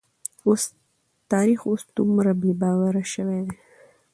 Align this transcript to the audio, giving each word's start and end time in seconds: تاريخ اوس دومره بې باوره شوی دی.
تاريخ 1.31 1.59
اوس 1.69 1.81
دومره 1.97 2.31
بې 2.41 2.51
باوره 2.61 3.03
شوی 3.13 3.39
دی. 3.45 3.55